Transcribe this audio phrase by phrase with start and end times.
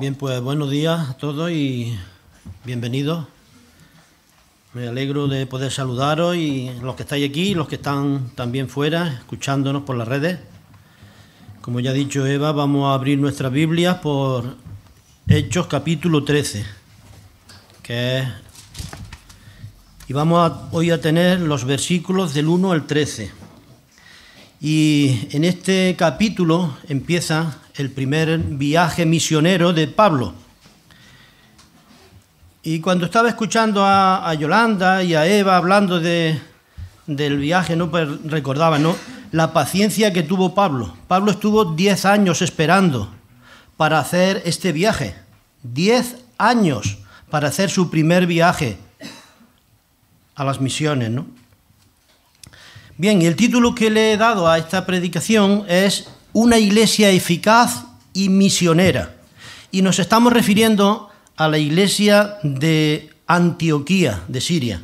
[0.00, 1.96] Bien, pues buenos días a todos y
[2.64, 3.26] bienvenidos.
[4.72, 8.68] Me alegro de poder saludaros y los que estáis aquí y los que están también
[8.68, 10.40] fuera, escuchándonos por las redes.
[11.60, 14.56] Como ya ha dicho Eva, vamos a abrir nuestras Biblias por
[15.28, 16.64] Hechos capítulo 13,
[17.84, 18.28] que es...
[20.08, 23.30] Y vamos a, hoy a tener los versículos del 1 al 13.
[24.60, 30.34] Y en este capítulo empieza el primer viaje misionero de Pablo.
[32.62, 36.40] Y cuando estaba escuchando a, Yolanda y a Eva hablando de,
[37.06, 37.90] del viaje, no
[38.24, 38.96] recordaba ¿no?
[39.32, 40.96] la paciencia que tuvo Pablo.
[41.08, 43.12] Pablo estuvo 10 años esperando
[43.76, 45.16] para hacer este viaje.
[45.64, 48.78] 10 años para hacer su primer viaje
[50.36, 51.26] a las misiones, ¿no?
[52.96, 57.84] Bien, y el título que le he dado a esta predicación es Una iglesia eficaz
[58.12, 59.14] y misionera.
[59.70, 64.82] Y nos estamos refiriendo a la iglesia de Antioquía, de Siria.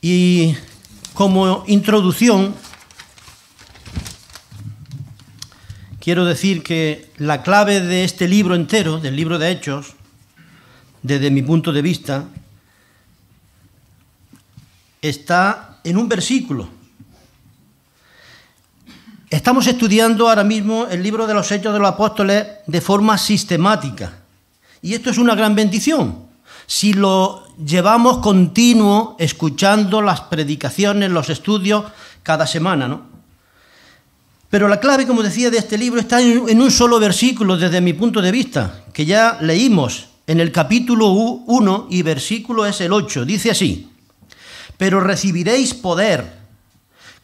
[0.00, 0.54] Y
[1.12, 2.54] como introducción,
[6.00, 9.94] quiero decir que la clave de este libro entero, del libro de Hechos,
[11.02, 12.24] desde mi punto de vista,
[15.02, 16.77] está en un versículo.
[19.30, 24.20] Estamos estudiando ahora mismo el libro de los Hechos de los Apóstoles de forma sistemática.
[24.80, 26.28] Y esto es una gran bendición.
[26.66, 31.84] Si lo llevamos continuo escuchando las predicaciones, los estudios
[32.22, 33.02] cada semana, ¿no?
[34.48, 37.92] Pero la clave, como decía, de este libro está en un solo versículo desde mi
[37.92, 43.26] punto de vista, que ya leímos en el capítulo 1 y versículo es el 8.
[43.26, 43.90] Dice así,
[44.78, 46.37] pero recibiréis poder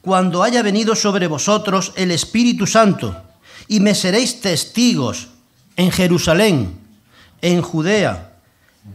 [0.05, 3.23] cuando haya venido sobre vosotros el Espíritu Santo,
[3.69, 5.29] y me seréis testigos
[5.77, 6.79] en Jerusalén,
[7.41, 8.37] en Judea,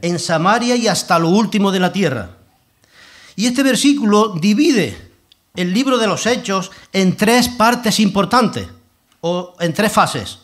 [0.03, 2.37] en Samaria y hasta lo último de la tierra.
[3.35, 5.09] Y este versículo divide
[5.55, 8.67] el libro de los Hechos en tres partes importantes,
[9.21, 10.37] o en tres fases.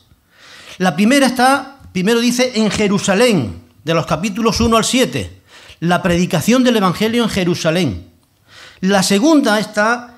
[0.79, 5.41] La primera está, primero dice, en Jerusalén, de los capítulos 1 al 7,
[5.81, 8.07] la predicación del Evangelio en Jerusalén.
[8.81, 10.14] La segunda está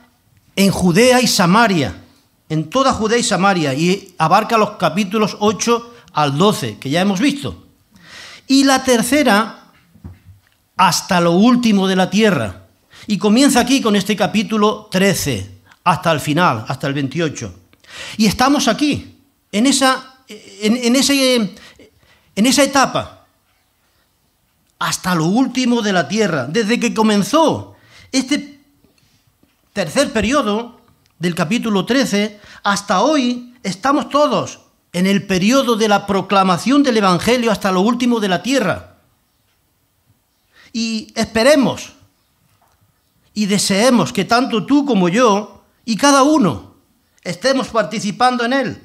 [0.58, 1.96] en Judea y Samaria,
[2.50, 7.20] en toda Judea y Samaria, y abarca los capítulos 8 al 12, que ya hemos
[7.20, 7.68] visto.
[8.48, 9.70] Y la tercera,
[10.76, 12.64] hasta lo último de la tierra.
[13.06, 17.54] Y comienza aquí con este capítulo 13, hasta el final, hasta el 28.
[18.18, 19.16] Y estamos aquí,
[19.52, 21.54] en esa, en, ese,
[22.36, 23.26] en esa etapa
[24.80, 27.76] hasta lo último de la tierra, desde que comenzó
[28.12, 28.57] este
[29.78, 30.82] tercer periodo
[31.20, 34.62] del capítulo 13 hasta hoy estamos todos
[34.92, 38.96] en el periodo de la proclamación del Evangelio hasta lo último de la tierra.
[40.74, 41.94] Y esperemos
[43.36, 46.74] y deseemos que tanto tú como yo y cada uno
[47.24, 48.82] estemos participando en él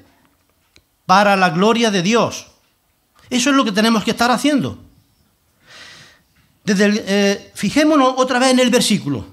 [1.07, 2.49] para la gloria de Dios.
[3.31, 4.79] Eso es lo que tenemos que estar haciendo.
[6.65, 9.32] Desde eh, fijémonos otra vez en el versículo,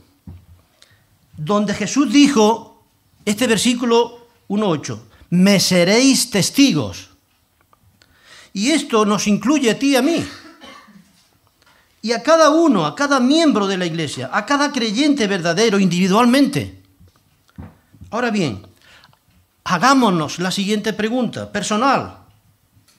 [1.40, 2.84] donde Jesús dijo,
[3.24, 7.10] este versículo 1.8, me seréis testigos.
[8.52, 10.26] Y esto nos incluye a ti y a mí.
[12.02, 16.82] Y a cada uno, a cada miembro de la iglesia, a cada creyente verdadero individualmente.
[18.10, 18.66] Ahora bien,
[19.64, 22.18] hagámonos la siguiente pregunta, personal.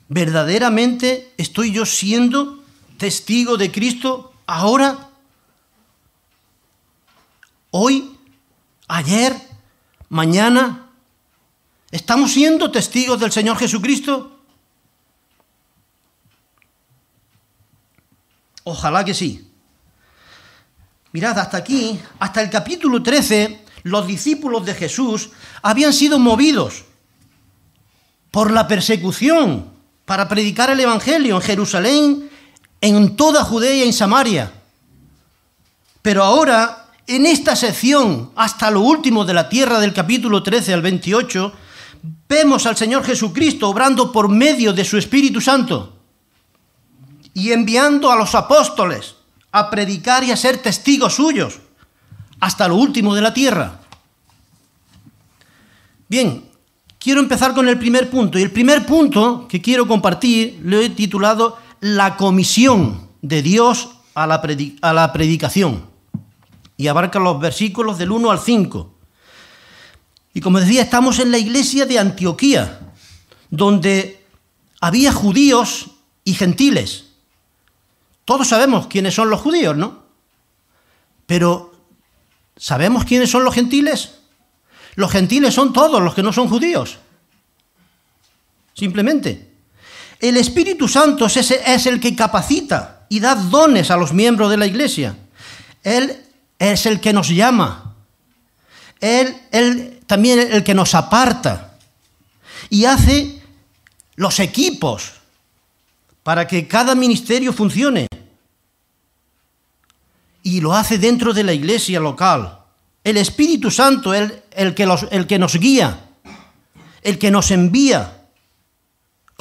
[0.08, 2.62] ¿Verdaderamente estoy yo siendo
[2.96, 5.10] testigo de Cristo ahora,
[7.70, 8.16] hoy,
[8.90, 9.34] ayer,
[10.08, 10.90] mañana?
[11.90, 14.40] ¿Estamos siendo testigos del Señor Jesucristo?
[18.64, 19.48] Ojalá que sí.
[21.12, 25.30] Mirad, hasta aquí, hasta el capítulo 13, los discípulos de Jesús
[25.62, 26.84] habían sido movidos
[28.30, 29.72] por la persecución
[30.04, 32.31] para predicar el Evangelio en Jerusalén
[32.81, 34.52] en toda Judea y en Samaria.
[36.02, 36.80] Pero ahora,
[37.10, 41.52] en esta sección, hasta lo último de la tierra del capítulo 13 al 28,
[42.28, 45.96] vemos al Señor Jesucristo obrando por medio de su Espíritu Santo
[47.34, 49.16] y enviando a los apóstoles
[49.50, 51.58] a predicar y a ser testigos suyos
[52.38, 53.80] hasta lo último de la tierra.
[56.08, 56.44] Bien,
[57.00, 58.38] quiero empezar con el primer punto.
[58.38, 64.28] Y el primer punto que quiero compartir lo he titulado la comisión de Dios a
[64.28, 64.40] la,
[64.82, 65.89] a la predicación.
[66.81, 68.94] Y abarca los versículos del 1 al 5.
[70.32, 72.81] Y como decía, estamos en la iglesia de Antioquía,
[73.50, 74.25] donde
[74.81, 75.91] había judíos
[76.25, 77.11] y gentiles.
[78.25, 80.05] Todos sabemos quiénes son los judíos, ¿no?
[81.27, 81.75] Pero
[82.56, 84.15] ¿sabemos quiénes son los gentiles?
[84.94, 86.97] Los gentiles son todos los que no son judíos.
[88.73, 89.53] Simplemente.
[90.19, 94.67] El Espíritu Santo es, el que capacita y da dones a los miembros de la
[94.67, 95.15] iglesia.
[95.82, 96.25] Él
[96.60, 97.96] es el que nos llama.
[99.00, 101.76] Él, él también el que nos aparta.
[102.68, 103.42] Y hace
[104.14, 105.14] los equipos
[106.22, 108.06] para que cada ministerio funcione.
[110.44, 112.58] Y lo hace dentro de la iglesia local.
[113.02, 115.98] El Espíritu Santo es el, que el que nos guía,
[117.02, 118.20] el que nos envía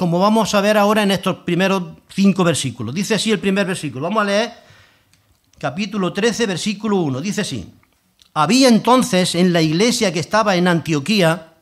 [0.00, 2.94] como vamos a ver ahora en estos primeros cinco versículos.
[2.94, 4.04] Dice así el primer versículo.
[4.04, 4.50] Vamos a leer
[5.60, 7.20] capítulo 13, versículo 1.
[7.20, 7.72] Dice así.
[8.34, 11.54] Había entonces en la iglesia que estaba en Antioquía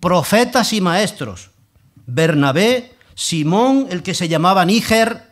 [0.00, 1.50] profetas y maestros.
[2.06, 5.30] Bernabé, Simón, el que se llamaba Níger,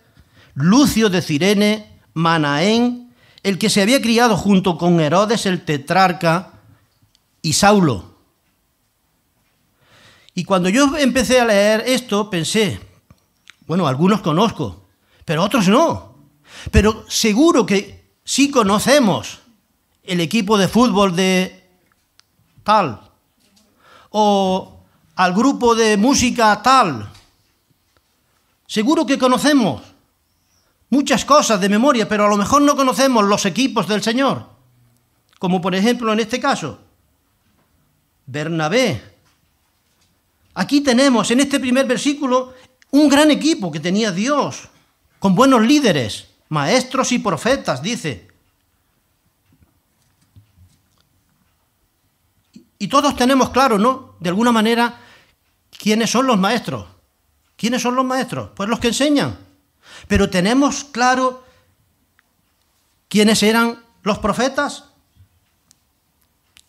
[0.54, 6.52] Lucio de Cirene, Manaén, el que se había criado junto con Herodes el tetrarca,
[7.40, 8.10] y Saulo
[10.34, 12.80] y cuando yo empecé a leer esto, pensé,
[13.66, 14.86] bueno, algunos conozco,
[15.24, 16.14] pero otros no.
[16.70, 19.40] Pero seguro que sí conocemos
[20.02, 21.68] el equipo de fútbol de
[22.62, 23.00] tal,
[24.10, 24.84] o
[25.16, 27.10] al grupo de música tal.
[28.66, 29.82] Seguro que conocemos
[30.90, 34.46] muchas cosas de memoria, pero a lo mejor no conocemos los equipos del Señor.
[35.38, 36.78] Como por ejemplo en este caso,
[38.26, 39.10] Bernabé,
[40.54, 42.54] Aquí tenemos en este primer versículo
[42.90, 44.68] un gran equipo que tenía Dios,
[45.18, 48.28] con buenos líderes, maestros y profetas, dice.
[52.78, 54.16] Y todos tenemos claro, ¿no?
[54.20, 55.00] De alguna manera,
[55.76, 56.86] quiénes son los maestros.
[57.56, 58.50] ¿Quiénes son los maestros?
[58.54, 59.38] Pues los que enseñan.
[60.06, 61.44] Pero tenemos claro
[63.08, 64.84] quiénes eran los profetas.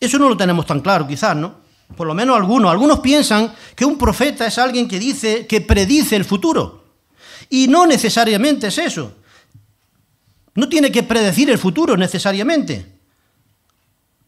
[0.00, 1.62] Eso no lo tenemos tan claro, quizás, ¿no?
[1.92, 2.70] por lo menos algunos.
[2.70, 6.84] Algunos piensan que un profeta es alguien que dice, que predice el futuro.
[7.48, 9.14] Y no necesariamente es eso.
[10.54, 12.86] No tiene que predecir el futuro necesariamente.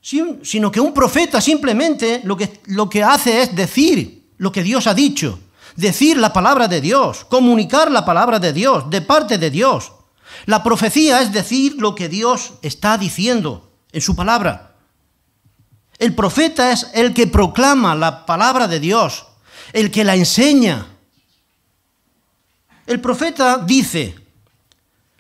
[0.01, 4.87] Sino que un profeta simplemente lo que, lo que hace es decir lo que Dios
[4.87, 5.41] ha dicho.
[5.77, 9.93] Decir la palabra de Dios, comunicar la palabra de Dios, de parte de Dios.
[10.47, 14.75] La profecía es decir lo que Dios está diciendo en su palabra.
[15.99, 19.27] El profeta es el que proclama la palabra de Dios,
[19.73, 20.87] el que la enseña.
[22.87, 24.15] El profeta dice,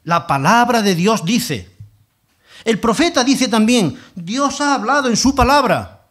[0.04, 1.70] la palabra de Dios dice.
[2.64, 6.06] El profeta dice también, Dios ha hablado en su palabra.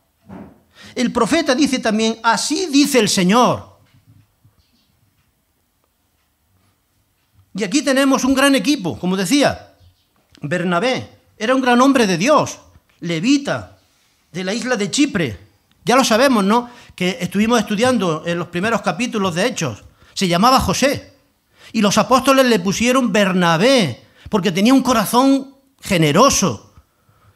[0.93, 3.73] El profeta dice también, así dice el Señor.
[7.55, 9.75] Y aquí tenemos un gran equipo, como decía,
[10.41, 12.59] Bernabé era un gran hombre de Dios,
[12.99, 13.77] levita,
[14.31, 15.39] de la isla de Chipre.
[15.85, 16.69] Ya lo sabemos, ¿no?
[16.95, 19.83] Que estuvimos estudiando en los primeros capítulos de Hechos.
[20.13, 21.12] Se llamaba José.
[21.73, 26.71] Y los apóstoles le pusieron Bernabé, porque tenía un corazón generoso,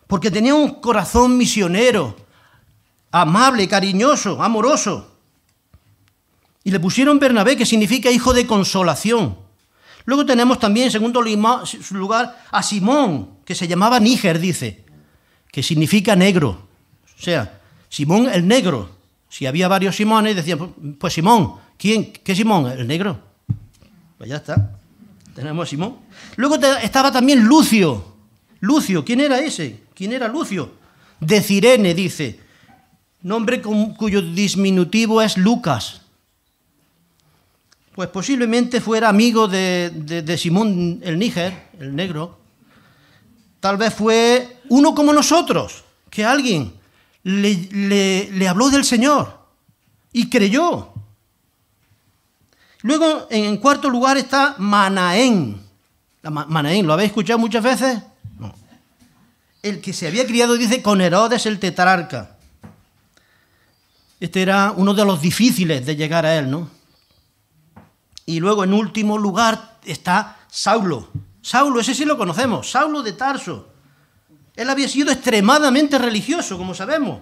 [0.06, 2.16] porque tenía un corazón misionero,
[3.12, 5.18] amable, cariñoso, amoroso.
[6.64, 9.38] Y le pusieron Bernabé, que significa hijo de consolación.
[10.06, 14.86] Luego tenemos también, en segundo lugar, a Simón, que se llamaba Níger, dice,
[15.52, 16.68] que significa negro.
[17.18, 17.60] O sea,
[17.90, 18.92] Simón el negro.
[19.30, 22.14] Si había varios Simones, decían, pues, Simón, ¿quién?
[22.14, 22.72] ¿Qué Simón?
[22.72, 23.27] El negro.
[24.18, 24.80] Pues ya está.
[25.36, 25.98] Tenemos a Simón.
[26.36, 28.16] Luego estaba también Lucio.
[28.60, 29.82] Lucio, ¿quién era ese?
[29.94, 30.72] ¿Quién era Lucio?
[31.20, 32.40] De Cirene, dice.
[33.22, 36.02] Nombre cuyo disminutivo es Lucas.
[37.94, 39.90] Pues posiblemente fuera amigo de,
[40.24, 42.40] de Simón el Níger, el negro.
[43.60, 46.74] Tal vez fue uno como nosotros, que alguien
[47.24, 49.40] le, habló del Señor
[50.14, 50.94] y creyó.
[52.82, 55.62] Luego, en cuarto lugar está Manaén.
[56.24, 58.00] Manaén, ¿lo habéis escuchado muchas veces?
[58.40, 58.54] No.
[59.64, 62.38] El que se había criado, dice, con Herodes el tetrarca.
[64.20, 66.70] Este era uno de los difíciles de llegar a él, ¿no?
[68.26, 71.10] Y luego, en último lugar, está Saulo.
[71.42, 73.70] Saulo, ese sí lo conocemos, Saulo de Tarso.
[74.56, 77.22] Él había sido extremadamente religioso, como sabemos.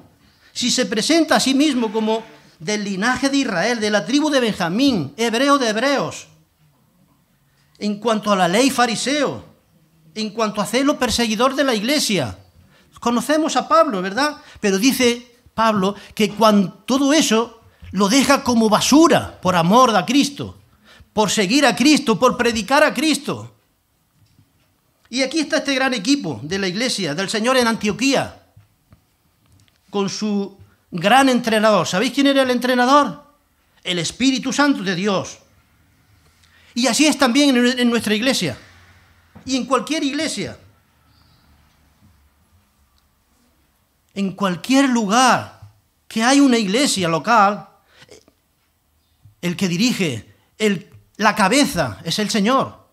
[0.53, 2.23] Si se presenta a sí mismo como
[2.59, 6.27] del linaje de Israel, de la tribu de Benjamín, hebreo de hebreos,
[7.79, 9.43] en cuanto a la ley fariseo,
[10.13, 12.37] en cuanto a celo perseguidor de la iglesia.
[12.99, 14.37] Conocemos a Pablo, ¿verdad?
[14.59, 20.57] Pero dice Pablo que cuando todo eso lo deja como basura por amor a Cristo,
[21.13, 23.53] por seguir a Cristo, por predicar a Cristo.
[25.09, 28.43] Y aquí está este gran equipo de la iglesia, del Señor en Antioquía,
[29.89, 30.57] con su
[30.91, 31.87] gran entrenador.
[31.87, 33.23] ¿Sabéis quién era el entrenador?
[33.83, 35.39] El Espíritu Santo de Dios.
[36.73, 38.57] Y así es también en nuestra iglesia
[39.45, 40.57] y en cualquier iglesia.
[44.13, 45.61] En cualquier lugar
[46.07, 47.67] que hay una iglesia local,
[49.41, 52.87] el que dirige, el, la cabeza es el Señor.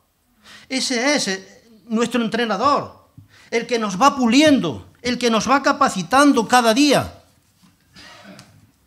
[0.68, 1.40] Ese es
[1.86, 3.08] nuestro entrenador,
[3.50, 7.21] el que nos va puliendo, el que nos va capacitando cada día.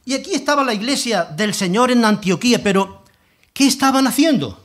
[0.05, 3.03] Y aquí estaba la iglesia del Señor en Antioquía, pero
[3.53, 4.63] ¿qué estaban haciendo?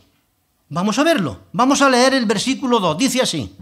[0.69, 1.41] Vamos a verlo.
[1.53, 2.99] Vamos a leer el versículo 2.
[2.99, 3.57] Dice así.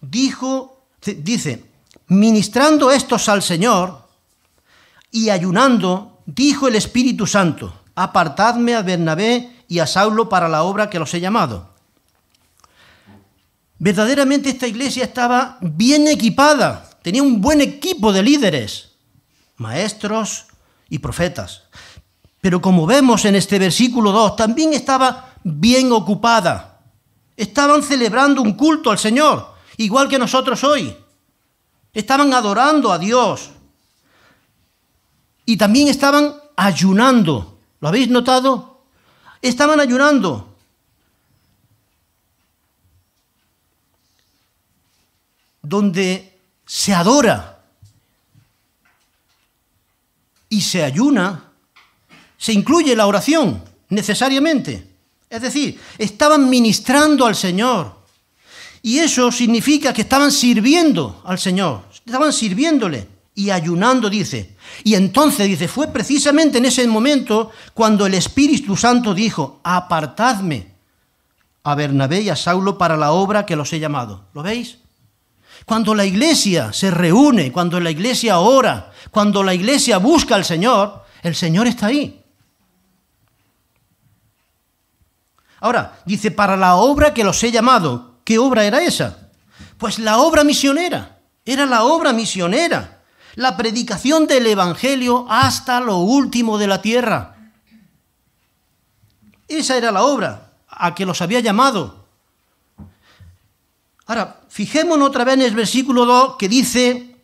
[0.00, 1.64] Dijo, dice,
[2.08, 4.08] ministrando estos al Señor
[5.10, 10.88] y ayunando, dijo el Espíritu Santo, apartadme a Bernabé y a Saulo para la obra
[10.88, 11.74] que los he llamado.
[13.78, 18.92] Verdaderamente esta iglesia estaba bien equipada, tenía un buen equipo de líderes,
[19.56, 20.46] maestros
[20.94, 21.64] y profetas.
[22.40, 26.78] Pero como vemos en este versículo 2, también estaba bien ocupada.
[27.36, 30.96] Estaban celebrando un culto al Señor, igual que nosotros hoy.
[31.92, 33.50] Estaban adorando a Dios.
[35.44, 37.58] Y también estaban ayunando.
[37.80, 38.84] ¿Lo habéis notado?
[39.42, 40.54] Estaban ayunando.
[45.60, 47.53] Donde se adora
[50.54, 51.50] y se ayuna,
[52.38, 54.86] se incluye la oración necesariamente.
[55.28, 57.92] Es decir, estaban ministrando al Señor.
[58.80, 64.54] Y eso significa que estaban sirviendo al Señor, estaban sirviéndole y ayunando, dice.
[64.84, 70.68] Y entonces, dice, fue precisamente en ese momento cuando el Espíritu Santo dijo, apartadme
[71.64, 74.26] a Bernabé y a Saulo para la obra que los he llamado.
[74.34, 74.78] ¿Lo veis?
[75.64, 81.04] Cuando la iglesia se reúne, cuando la iglesia ora, cuando la iglesia busca al Señor,
[81.22, 82.22] el Señor está ahí.
[85.60, 88.20] Ahora, dice, para la obra que los he llamado.
[88.24, 89.30] ¿Qué obra era esa?
[89.78, 91.20] Pues la obra misionera.
[91.46, 93.02] Era la obra misionera.
[93.34, 97.36] La predicación del Evangelio hasta lo último de la tierra.
[99.48, 102.03] Esa era la obra a que los había llamado.
[104.06, 107.16] Ahora, fijémonos otra vez en el versículo 2 que dice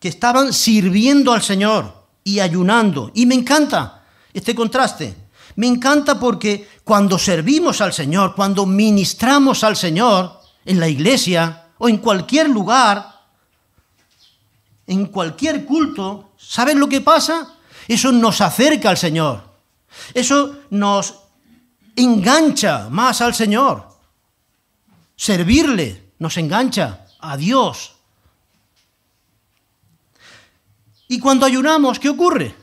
[0.00, 3.10] que estaban sirviendo al Señor y ayunando.
[3.14, 5.14] Y me encanta este contraste.
[5.56, 11.88] Me encanta porque cuando servimos al Señor, cuando ministramos al Señor en la iglesia o
[11.88, 13.12] en cualquier lugar,
[14.86, 17.56] en cualquier culto, ¿saben lo que pasa?
[17.86, 19.42] Eso nos acerca al Señor.
[20.14, 21.14] Eso nos
[21.96, 23.88] engancha más al Señor.
[25.16, 27.94] Servirle nos engancha a Dios.
[31.08, 32.54] Y cuando ayunamos, ¿qué ocurre?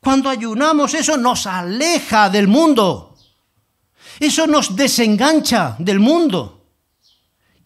[0.00, 3.16] Cuando ayunamos eso nos aleja del mundo.
[4.20, 6.66] Eso nos desengancha del mundo.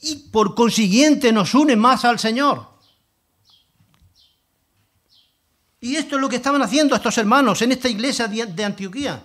[0.01, 2.73] Y por consiguiente nos une más al Señor.
[5.81, 9.23] Y esto es lo que estaban haciendo estos hermanos en esta iglesia de Antioquía.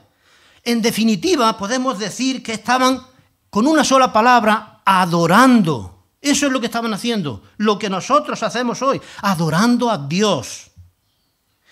[0.64, 3.02] En definitiva, podemos decir que estaban
[3.50, 5.97] con una sola palabra adorando.
[6.22, 10.72] Eso es lo que estaban haciendo, lo que nosotros hacemos hoy, adorando a Dios.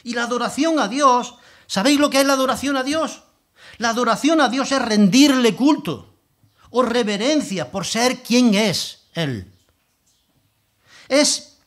[0.03, 1.35] Y la adoración a Dios,
[1.65, 3.23] ¿sabéis lo que es la adoración a Dios?
[3.77, 6.13] La adoración a Dios es rendirle culto
[6.69, 9.51] o reverencia por ser quien es Él.
[11.07, 11.57] Es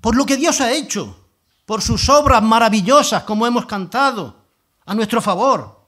[0.00, 1.18] por lo que Dios ha hecho,
[1.66, 4.36] por sus obras maravillosas como hemos cantado
[4.86, 5.84] a nuestro favor.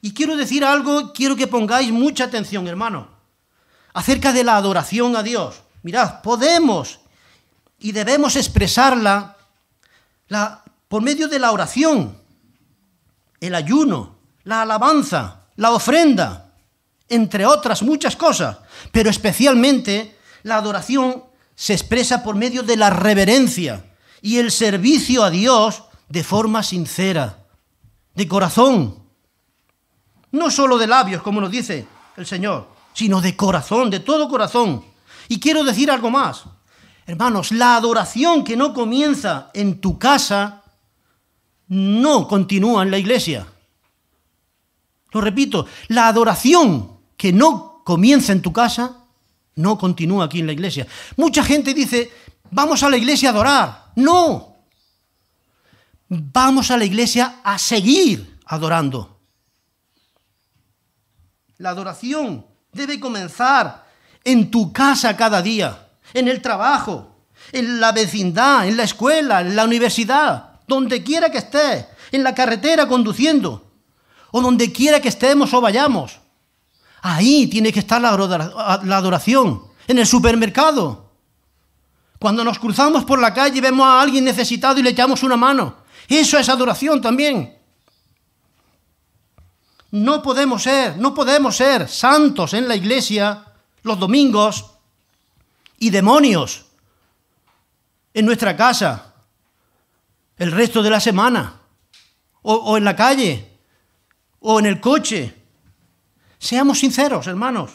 [0.00, 3.19] Y quiero decir algo, quiero que pongáis mucha atención, hermano,
[3.92, 5.62] acerca de la adoración a Dios.
[5.82, 7.00] Mirad, podemos
[7.78, 9.36] y debemos expresarla
[10.28, 12.16] la, por medio de la oración,
[13.40, 16.52] el ayuno, la alabanza, la ofrenda,
[17.08, 18.58] entre otras muchas cosas,
[18.92, 23.84] pero especialmente la adoración se expresa por medio de la reverencia
[24.22, 27.38] y el servicio a Dios de forma sincera,
[28.14, 29.02] de corazón,
[30.32, 34.84] no solo de labios, como nos dice el Señor, sino de corazón, de todo corazón.
[35.28, 36.44] Y quiero decir algo más.
[37.06, 40.62] Hermanos, la adoración que no comienza en tu casa
[41.68, 43.46] no continúa en la iglesia.
[45.12, 48.96] Lo repito, la adoración que no comienza en tu casa
[49.56, 50.86] no continúa aquí en la iglesia.
[51.16, 52.10] Mucha gente dice,
[52.50, 53.92] vamos a la iglesia a adorar.
[53.96, 54.56] No.
[56.08, 59.20] Vamos a la iglesia a seguir adorando.
[61.58, 63.86] La adoración debe comenzar
[64.24, 67.16] en tu casa cada día, en el trabajo,
[67.52, 72.34] en la vecindad, en la escuela, en la universidad, donde quiera que estés, en la
[72.34, 73.64] carretera conduciendo,
[74.30, 76.20] o donde quiera que estemos o vayamos.
[77.02, 81.10] Ahí tiene que estar la adoración, en el supermercado.
[82.18, 85.36] Cuando nos cruzamos por la calle y vemos a alguien necesitado y le echamos una
[85.36, 85.76] mano.
[86.06, 87.59] Eso es adoración también.
[89.92, 93.44] No podemos ser, no podemos ser santos en la iglesia
[93.82, 94.70] los domingos
[95.78, 96.66] y demonios
[98.14, 99.14] en nuestra casa
[100.36, 101.60] el resto de la semana
[102.42, 103.58] o, en la calle
[104.40, 105.34] o en el coche.
[106.38, 107.72] Seamos sinceros, hermanos.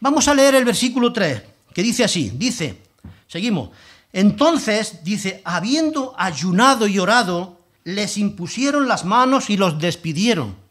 [0.00, 1.42] Vamos a leer el versículo 3,
[1.72, 2.82] que dice así, dice,
[3.26, 3.70] seguimos,
[4.12, 10.65] entonces, dice, habiendo ayunado y orado, les impusieron las manos y los despidieron.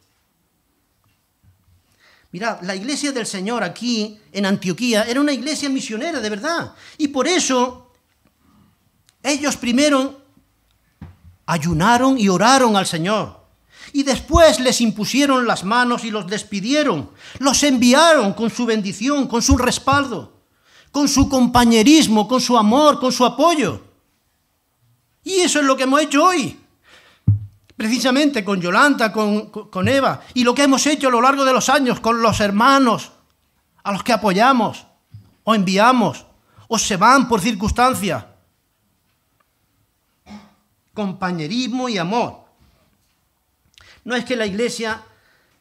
[2.36, 6.74] Mira, la iglesia del Señor aquí en Antioquía era una iglesia misionera, de verdad.
[6.98, 7.94] Y por eso
[9.24, 10.20] ellos primero
[11.46, 13.39] ayunaron y oraron al Señor.
[13.94, 17.10] Y después les impusieron las manos y los despidieron.
[17.39, 20.34] Los enviaron con su bendición, con su respaldo,
[20.92, 23.82] con su compañerismo, con su amor, con su apoyo.
[25.24, 26.60] Y eso es lo que hemos hecho hoy
[27.75, 31.70] precisamente con Yolanda, con, Eva, y lo que hemos hecho a lo largo de los
[31.70, 33.12] años con los hermanos
[33.84, 34.86] a los que apoyamos
[35.44, 36.25] o enviamos
[36.67, 38.27] o se van por circunstancia.
[40.94, 42.46] Compañerismo y amor.
[44.03, 45.03] No es que la iglesia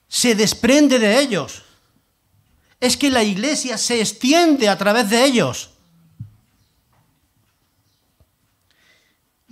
[0.06, 1.62] se desprende de ellos,
[2.78, 5.73] es que la iglesia se extiende a través de ellos.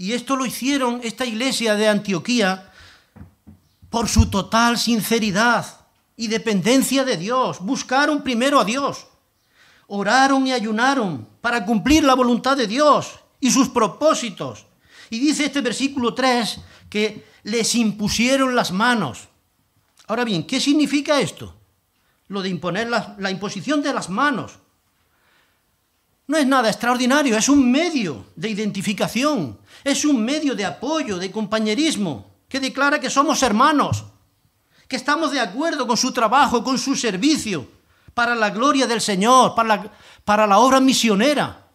[0.02, 2.72] Y esto lo hicieron esta iglesia de Antioquía
[3.88, 5.64] por su total sinceridad
[6.16, 7.60] y dependencia de Dios.
[7.60, 9.06] Buscaron primero a Dios.
[9.86, 14.66] Oraron y ayunaron para cumplir la voluntad de Dios y sus propósitos.
[15.08, 16.58] Y dice este versículo 3
[16.90, 19.28] que les impusieron las manos.
[20.08, 21.54] Ahora bien, ¿qué significa esto?
[22.26, 24.58] Lo de imponer la, la imposición de las manos.
[26.32, 31.30] No es nada extraordinario, es un medio de identificación, es un medio de apoyo, de
[31.30, 34.06] compañerismo, que declara que somos hermanos,
[34.88, 37.68] que estamos de acuerdo con su trabajo, con su servicio,
[38.14, 41.66] para la gloria del Señor, para la, obra misionera.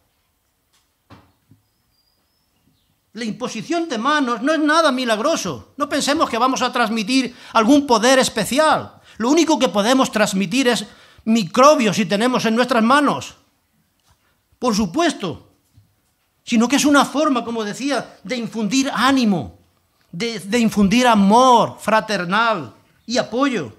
[3.14, 5.76] La imposición de manos no es nada milagroso.
[5.78, 9.02] No pensemos que vamos a transmitir algún poder especial.
[9.20, 10.84] Lo único que podemos transmitir es
[11.26, 13.36] microbios si tenemos en nuestras manos
[14.60, 15.48] por supuesto,
[16.44, 19.60] sino que es una forma, como decía, de infundir ánimo,
[20.12, 22.74] de, infundir amor fraternal
[23.06, 23.74] y apoyo.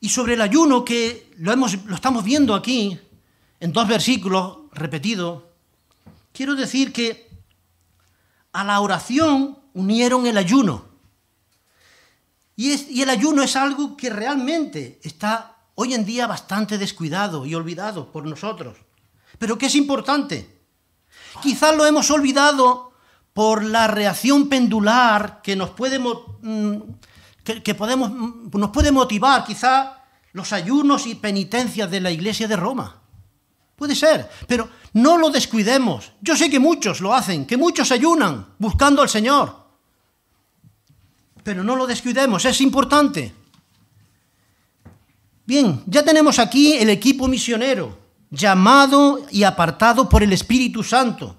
[0.00, 1.52] Y sobre el ayuno, que lo,
[1.94, 2.98] estamos viendo aquí,
[3.60, 5.42] en dos versículos repetidos,
[6.32, 7.28] quiero decir que
[8.52, 10.86] a la oración unieron el ayuno.
[12.56, 18.10] Y, el ayuno es algo que realmente está hoy en día bastante descuidado y olvidado
[18.10, 18.87] por nosotros
[19.38, 20.58] pero que es importante.
[21.40, 22.92] Quizás lo hemos olvidado
[23.32, 26.76] por la reacción pendular que nos puede, mm,
[27.44, 32.56] que, podemos, mm, nos puede motivar quizá los ayunos y penitencias de la Iglesia de
[32.56, 33.00] Roma.
[33.76, 36.12] Puede ser, pero no lo descuidemos.
[36.20, 39.68] Yo sé que muchos lo hacen, que muchos ayunan buscando al Señor.
[41.44, 43.32] Pero no lo descuidemos, es importante.
[45.46, 51.36] Bien, ya tenemos aquí el equipo misionero llamado y apartado por el Espíritu Santo,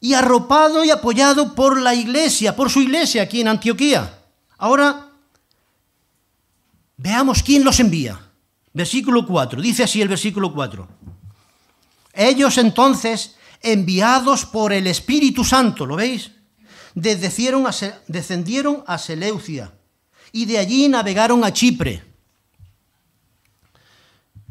[0.00, 4.18] y arropado y apoyado por la iglesia, por su iglesia aquí en Antioquía.
[4.58, 5.08] Ahora,
[6.96, 8.18] veamos quién los envía.
[8.72, 10.88] Versículo 4, dice así el versículo 4.
[12.14, 16.32] Ellos entonces, enviados por el Espíritu Santo, ¿lo veis?
[16.94, 19.72] Descendieron a, Seleucia
[20.32, 22.11] y de allí navegaron a Chipre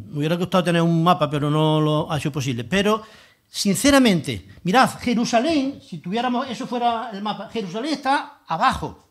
[0.10, 2.64] me hubiera gustado tener un mapa, pero no lo ha sido posible.
[2.64, 3.04] Pero,
[3.50, 9.08] sinceramente, mirad, Jerusalén, si tuviéramos, eso fuera el mapa, Jerusalén está abajo.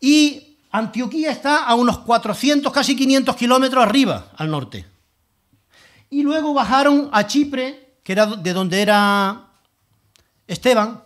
[0.00, 4.86] Y Antioquía está a unos 400, casi 500 kilómetros arriba, al norte.
[6.10, 9.48] Y luego bajaron a Chipre, que era de donde era
[10.46, 11.02] Esteban,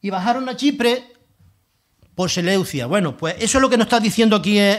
[0.00, 1.12] y bajaron a Chipre
[2.14, 2.86] por Seleucia.
[2.86, 4.78] Bueno, pues eso es lo que nos está diciendo aquí el,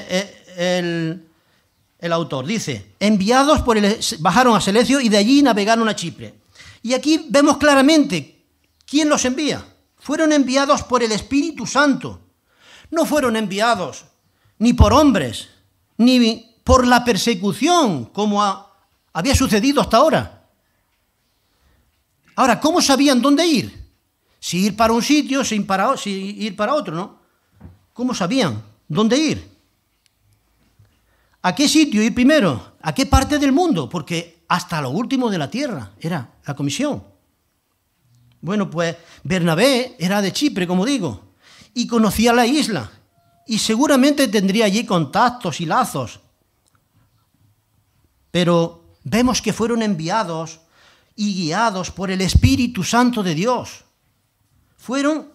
[0.58, 1.29] el
[2.02, 2.46] autor.
[2.46, 6.34] Dice, enviados por el, bajaron a Selecio y de allí navegaron a Chipre.
[6.82, 8.46] Y aquí vemos claramente
[8.86, 9.64] quién los envía.
[9.98, 12.22] Fueron enviados por el Espíritu Santo.
[12.92, 14.06] No fueron enviados
[14.60, 15.50] ni por hombres,
[15.98, 18.44] ni por la persecución, como
[19.14, 20.48] había sucedido hasta ahora.
[22.36, 23.90] Ahora, ¿cómo sabían dónde ir?
[24.40, 27.20] Si ir para un sitio, si ir para, si ir para otro, ¿no?
[27.94, 29.49] ¿Cómo sabían dónde ir?
[31.42, 32.74] ¿A qué sitio ir primero?
[32.82, 33.88] ¿A qué parte del mundo?
[33.88, 37.04] Porque hasta lo último de la tierra era la comisión.
[38.42, 41.34] Bueno, pues Bernabé era de Chipre, como digo,
[41.74, 42.90] y conocía la isla,
[43.48, 46.20] y seguramente tendría allí contactos y lazos.
[48.32, 50.60] Pero vemos que fueron enviados
[51.16, 53.84] y guiados por el Espíritu Santo de Dios.
[54.78, 55.34] Fueron,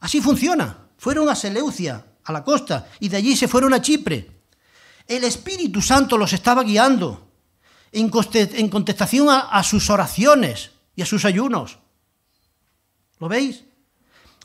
[0.00, 4.33] así funciona, fueron a Seleucia, a la costa, y de allí se fueron a Chipre.
[5.06, 7.30] El Espíritu Santo los estaba guiando
[7.92, 11.78] en contestación a, sus oraciones y a sus ayunos.
[13.20, 13.64] ¿Lo veis?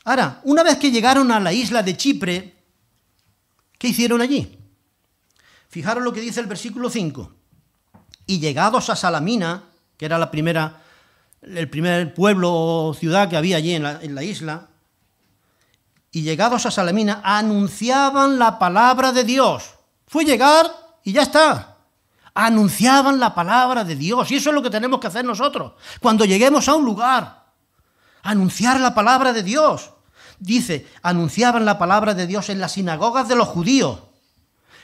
[0.03, 2.55] Ahora, una vez que llegaron a la isla de Chipre,
[3.77, 4.57] ¿qué hicieron allí?
[5.67, 7.33] Fijaros lo que dice el versículo 5.
[8.27, 9.63] Y llegados a Salamina,
[9.97, 10.83] que era la primera,
[11.41, 14.69] el primer pueblo o ciudad que había allí en la, en la isla,
[16.11, 19.78] y llegados a Salamina, anunciaban la palabra de Dios.
[20.09, 20.65] Fue llegar
[21.03, 21.77] y ya está.
[22.33, 24.31] Anunciaban la palabra de Dios.
[24.31, 25.73] Y eso es lo que tenemos que hacer nosotros.
[26.01, 27.45] Cuando lleguemos a un lugar,
[28.23, 29.91] anunciar la palabra de Dios.
[30.39, 33.99] Dice, anunciaban la palabra de Dios en las sinagogas de los judíos.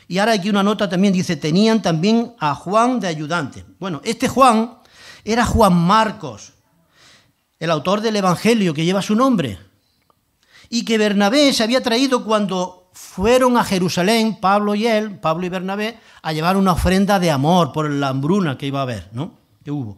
[0.08, 3.66] Y ahora aquí una nota también dice, tenían también a Juan de ayudante.
[3.80, 4.78] Bueno, este Juan
[5.24, 6.54] era Juan Marcos,
[7.58, 9.58] el autor del Evangelio que lleva su nombre.
[10.70, 15.50] Y que Bernabé se había traído cuando fueron a Jerusalén, Pablo y él, Pablo y
[15.50, 19.34] Bernabé, a llevar una ofrenda de amor por la hambruna que iba a haber, ¿no?
[19.66, 19.98] Que hubo.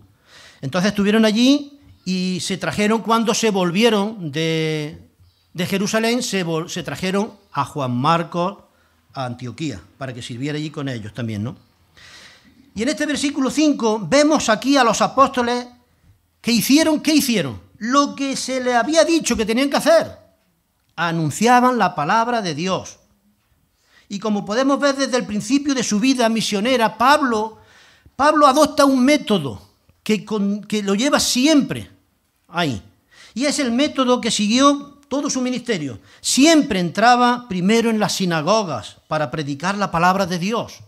[0.61, 4.97] Entonces estuvieron allí y se trajeron, cuando se volvieron de,
[5.55, 8.57] Jerusalén, se, se, trajeron a Juan Marcos
[9.13, 11.55] a Antioquía, para que sirviera allí con ellos también, ¿no?
[12.73, 15.67] Y en este versículo 5 vemos aquí a los apóstoles
[16.41, 17.61] que hicieron, ¿qué hicieron?
[17.77, 20.26] Lo que se les había dicho que tenían que hacer
[20.97, 22.97] anunciaban la palabra de Dios.
[24.09, 27.59] Y como podemos ver desde el principio de su vida misionera, Pablo,
[28.15, 29.61] Pablo adopta un método
[30.03, 30.25] que,
[30.67, 31.89] que lo lleva siempre
[32.47, 32.81] ahí.
[33.33, 35.99] Y es el método que siguió todo su ministerio.
[36.19, 40.79] Siempre entraba primero en las sinagogas para predicar la palabra de Dios.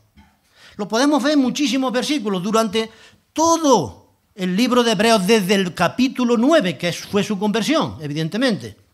[0.75, 2.89] Lo podemos ver en muchísimos versículos durante
[3.33, 8.88] todo el libro de Hebreos, desde el capítulo 9, que fue su conversión, evidentemente.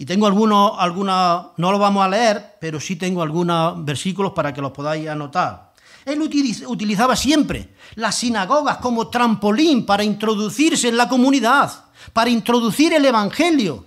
[0.00, 4.50] Y tengo algunos, alguna, no lo vamos a leer, pero sí tengo algunos versículos para
[4.54, 5.74] que los podáis anotar.
[6.06, 11.70] Él utilizaba siempre las sinagogas como trampolín para introducirse en la comunidad,
[12.14, 13.84] para introducir el Evangelio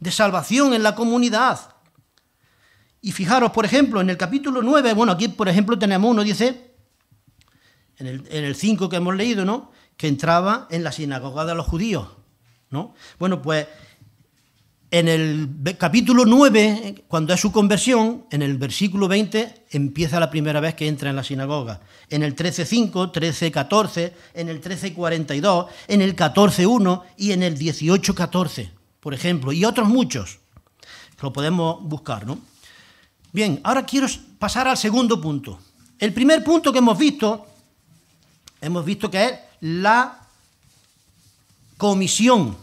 [0.00, 1.60] de salvación en la comunidad.
[3.00, 6.74] Y fijaros, por ejemplo, en el capítulo 9, bueno, aquí por ejemplo tenemos uno, dice,
[7.98, 9.70] en el, en el 5 que hemos leído, ¿no?
[9.96, 12.08] Que entraba en la sinagoga de los judíos,
[12.68, 12.94] ¿no?
[13.20, 13.68] Bueno, pues
[14.92, 20.60] en el capítulo 9, cuando es su conversión, en el versículo 20 empieza la primera
[20.60, 21.80] vez que entra en la sinagoga.
[22.10, 29.14] En el 13.5, 13.14, en el 13.42, en el 14.1 y en el 18.14, por
[29.14, 30.40] ejemplo, y otros muchos.
[31.22, 32.38] Lo podemos buscar, ¿no?
[33.32, 35.58] Bien, ahora quiero pasar al segundo punto.
[35.98, 37.46] El primer punto que hemos visto,
[38.60, 40.20] hemos visto que es la
[41.78, 42.61] comisión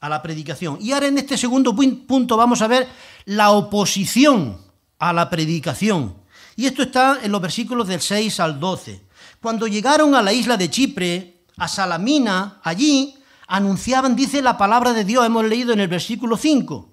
[0.00, 0.78] a la predicación.
[0.80, 2.88] Y ahora en este segundo punto vamos a ver
[3.26, 4.58] la oposición
[4.98, 6.14] a la predicación.
[6.56, 9.02] Y esto está en los versículos del 6 al 12.
[9.40, 13.14] Cuando llegaron a la isla de Chipre, a Salamina, allí
[13.46, 16.88] anunciaban, dice la palabra de Dios, hemos leído en el versículo 5,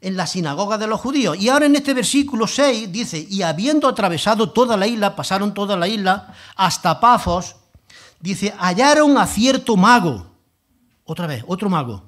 [0.00, 1.36] en la sinagoga de los judíos.
[1.38, 5.76] Y ahora en este versículo 6 dice, y habiendo atravesado toda la isla, pasaron toda
[5.76, 7.56] la isla, hasta Pafos,
[8.20, 10.26] dice, hallaron a cierto mago,
[11.04, 12.04] otra vez, otro mago,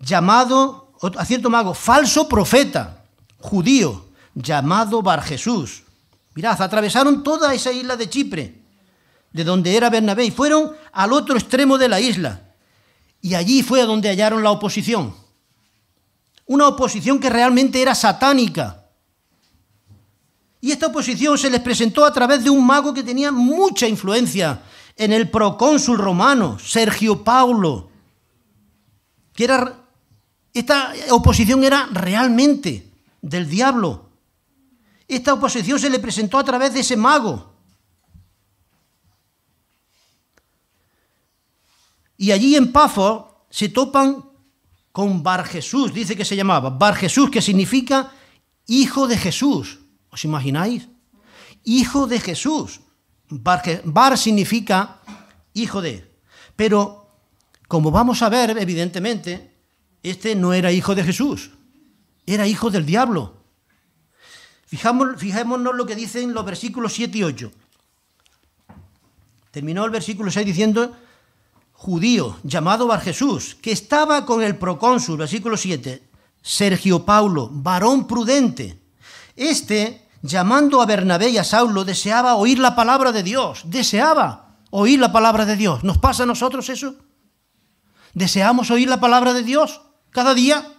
[0.00, 3.04] llamado, a cierto mago, falso profeta,
[3.38, 5.82] judío, llamado Bar Jesús.
[6.34, 8.62] Mirad, atravesaron toda esa isla de Chipre,
[9.32, 12.54] de donde era Bernabé, y fueron al otro extremo de la isla.
[13.20, 15.14] Y allí fue a donde hallaron la oposición.
[16.46, 18.86] Una oposición que realmente era satánica.
[20.60, 24.62] Y esta oposición se les presentó a través de un mago que tenía mucha influencia
[24.96, 27.90] en el procónsul romano, Sergio Paulo,
[29.32, 29.79] que era
[30.52, 32.90] esta oposición era realmente
[33.22, 34.10] del diablo.
[35.06, 37.54] Esta oposición se le presentó a través de ese mago.
[42.16, 44.24] Y allí en Pafo se topan
[44.92, 46.70] con Bar Jesús, dice que se llamaba.
[46.70, 48.12] Bar Jesús, que significa
[48.66, 49.80] hijo de Jesús.
[50.10, 50.88] ¿Os imagináis?
[51.64, 52.80] Hijo de Jesús.
[53.28, 55.00] Bar, bar significa
[55.54, 56.10] hijo de.
[56.56, 57.08] Pero,
[57.68, 59.49] como vamos a ver, evidentemente,
[60.02, 61.50] este no era hijo de Jesús,
[62.26, 63.34] era hijo del diablo.
[64.66, 67.52] fijémonos lo que dicen los versículos 7 y 8.
[69.50, 70.96] Terminó el versículo 6 diciendo,
[71.72, 76.02] judío llamado Bar Jesús, que estaba con el procónsul, versículo 7,
[76.40, 78.80] Sergio Paulo, varón prudente.
[79.34, 85.00] Este, llamando a Bernabé y a Saulo, deseaba oír la palabra de Dios, deseaba oír
[85.00, 85.82] la palabra de Dios.
[85.82, 86.94] ¿Nos pasa a nosotros eso?
[88.14, 90.74] ¿Deseamos oír la palabra de Dios cada día?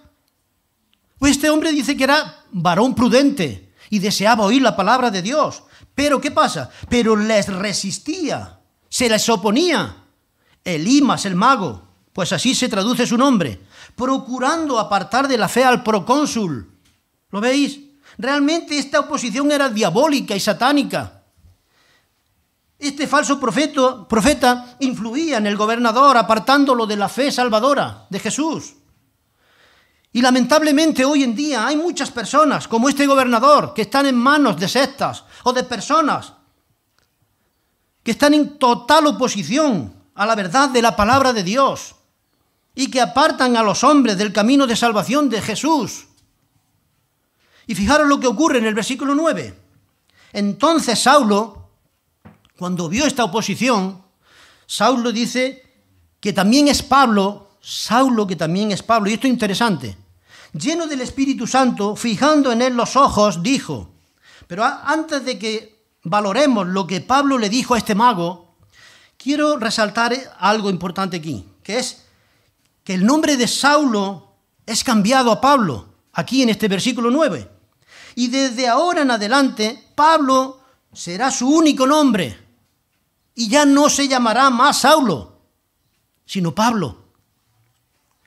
[1.20, 5.64] Pues este hombre dice que era varón prudente y deseaba oír la palabra de Dios.
[5.94, 6.70] Pero ¿qué pasa?
[6.90, 9.98] Pero les resistía, se les oponía.
[10.64, 11.82] Elimas, el mago,
[12.14, 13.62] pues así se traduce su nombre,
[13.96, 16.72] procurando apartar de la fe al procónsul.
[17.30, 17.80] ¿Lo veis?
[18.18, 21.24] Realmente esta oposición era diabólica y satánica.
[22.78, 28.74] Este falso profeta, profeta influía en el gobernador, apartándolo de la fe salvadora de Jesús.
[30.14, 34.58] Y lamentablemente hoy en día hay muchas personas, como este gobernador, que están en manos
[34.58, 36.34] de sectas o de personas
[38.04, 41.96] que están en total oposición a la verdad de la palabra de Dios
[42.74, 46.08] y que apartan a los hombres del camino de salvación de Jesús.
[47.68, 49.58] Y fijaros lo que ocurre en el versículo 9.
[50.34, 51.70] Entonces Saulo,
[52.58, 54.04] cuando vio esta oposición,
[54.66, 55.64] Saulo dice
[56.20, 59.98] que también es Pablo, Saulo que también es Pablo, y esto es interesante,
[60.54, 63.92] lleno del Espíritu Santo, fijando en él los ojos, dijo,
[64.48, 68.58] pero antes de que valoremos lo que Pablo le dijo a este mago,
[69.18, 72.06] quiero resaltar algo importante aquí, que es
[72.84, 74.34] que el nombre de Saulo
[74.66, 77.50] es cambiado a Pablo, aquí en este versículo 9.
[78.16, 80.60] Y desde ahora en adelante, Pablo
[80.92, 82.38] será su único nombre.
[83.36, 85.40] Y ya no se llamará más Saulo,
[86.26, 87.01] sino Pablo.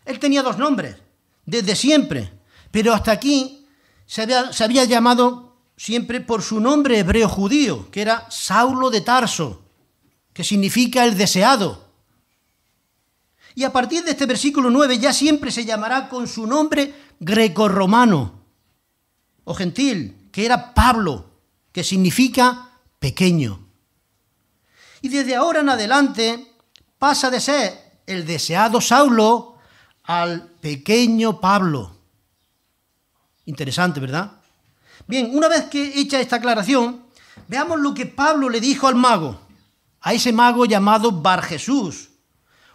[0.05, 0.97] Él tenía dos nombres,
[1.47, 2.33] desde siempre,
[2.71, 3.67] pero hasta aquí
[4.07, 9.62] se había, llamado siempre por su nombre hebreo judío, que era Saulo de Tarso,
[10.33, 11.85] que significa el deseado.
[13.55, 18.43] Y a partir de este versículo 9 ya siempre se llamará con su nombre greco-romano
[19.45, 21.31] o gentil, que era Pablo,
[21.71, 23.69] que significa pequeño.
[25.01, 26.55] Y desde ahora en adelante
[26.99, 29.54] pasa de ser el deseado Saulo
[30.05, 31.95] al pequeño Pablo.
[33.47, 34.33] Interesante, ¿verdad?
[35.07, 37.05] Bien, una vez que hecha esta aclaración,
[37.49, 39.40] veamos lo que Pablo le dijo al mago,
[40.01, 42.11] a ese mago llamado Bar Jesús.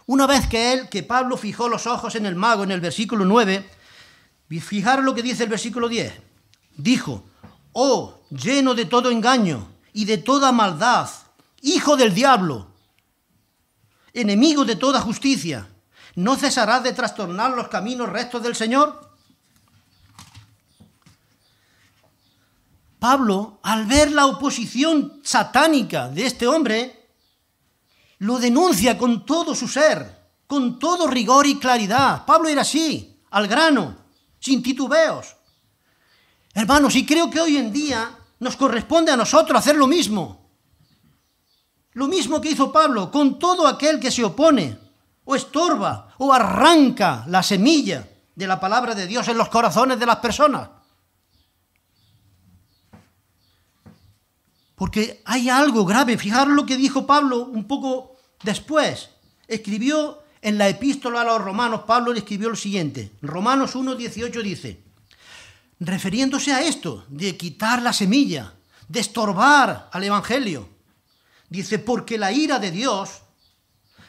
[0.06, 3.24] Una vez que él, que Pablo fijó los ojos en el mago en el versículo
[3.24, 3.68] 9,
[4.60, 6.12] fijaros lo que dice el versículo 10.
[6.76, 7.24] Dijo,
[7.72, 11.08] oh, lleno de todo engaño y de toda maldad,
[11.62, 12.66] hijo del diablo,
[14.12, 15.68] enemigo de toda justicia,
[16.16, 19.10] ¿no cesarás de trastornar los caminos rectos del Señor?
[22.98, 27.08] Pablo, al ver la oposición satánica de este hombre,
[28.18, 32.26] lo denuncia con todo su ser, con todo rigor y claridad.
[32.26, 33.96] Pablo era así, al grano,
[34.38, 35.36] sin titubeos.
[36.52, 40.50] Hermanos, y creo que hoy en día nos corresponde a nosotros hacer lo mismo.
[41.92, 44.78] Lo mismo que hizo Pablo con todo aquel que se opone
[45.30, 48.02] o estorba o arranca la semilla
[48.34, 50.68] de la palabra de Dios en los corazones de las personas.
[54.74, 56.18] Porque hay algo grave.
[56.18, 59.10] Fijaros lo que dijo Pablo un poco después.
[59.46, 63.12] Escribió en la epístola a los romanos, Pablo le escribió lo siguiente.
[63.22, 64.82] Romanos 1.18 dice,
[65.78, 68.54] refiriéndose a esto, de quitar la semilla,
[68.88, 70.68] de estorbar al Evangelio.
[71.48, 73.22] Dice, porque la ira de Dios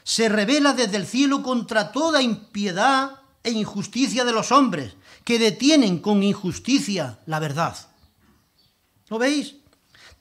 [0.04, 6.00] se revela desde el cielo contra toda impiedad e injusticia de los hombres, que detienen
[6.00, 7.76] con injusticia la verdad.
[9.10, 9.56] ¿Lo veis?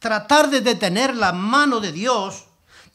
[0.01, 2.47] tratar de detener la mano de Dios,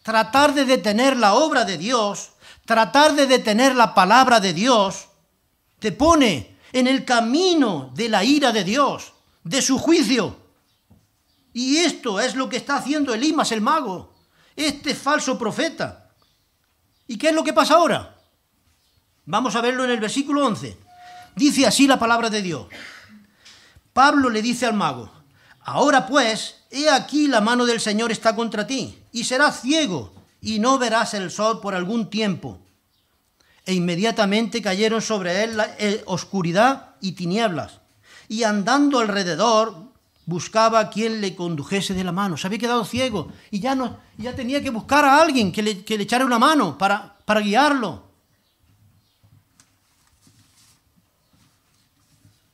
[0.02, 2.32] tratar de detener la obra de Dios,
[2.66, 5.08] tratar de detener la palabra de Dios,
[5.80, 10.36] te pone en el camino de la ira de Dios, de su juicio.
[11.54, 14.16] Y esto es lo que está haciendo Elimas el mago,
[14.56, 16.05] este falso profeta.
[17.08, 18.16] ¿Y qué es lo que pasa ahora?
[19.26, 20.78] Vamos a verlo en el versículo 11.
[21.36, 22.68] Dice así la palabra de Dios.
[23.94, 25.12] Pablo le dice al mago,
[25.62, 30.60] ahora pues, He aquí la mano del Señor está contra ti, y serás ciego, y
[30.60, 32.60] no verás el sol por algún tiempo.
[33.66, 37.80] E inmediatamente cayeron sobre él la, eh, oscuridad y tinieblas,
[38.28, 39.85] y andando alrededor
[40.26, 42.38] buscaba a quien le condujese de la mano.
[42.38, 45.84] Se había quedado ciego y ya, no, ya tenía que buscar a alguien que le,
[45.84, 48.04] que le echara una mano para, para guiarlo.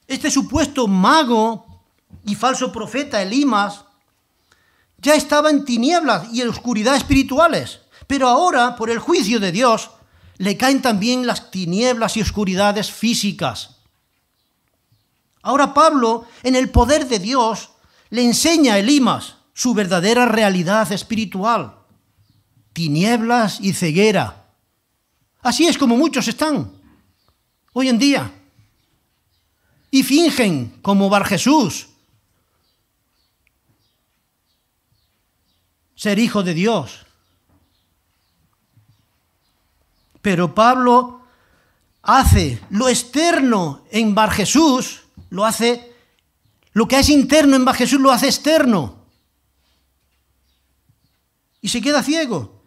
[0.07, 1.65] Este supuesto mago
[2.25, 3.85] y falso profeta Elimas
[4.97, 9.89] ya estaba en tinieblas y en oscuridad espirituales, pero ahora, por el juicio de Dios,
[10.37, 13.80] le caen también las tinieblas y oscuridades físicas.
[15.43, 17.69] Ahora Pablo, en el poder de Dios,
[18.09, 21.75] le enseña a Elimas su verdadera realidad espiritual,
[22.73, 24.45] tinieblas y ceguera.
[25.41, 26.71] Así es como muchos están
[27.73, 28.31] hoy en día.
[29.89, 31.87] Y fingen como Bar Jesús
[36.01, 37.05] ser hijo de Dios.
[40.19, 41.21] Pero Pablo
[42.01, 45.93] hace lo externo en Bar Jesús lo hace,
[46.73, 49.07] lo que es interno en Jesús lo hace externo.
[51.61, 52.63] Y se queda ciego.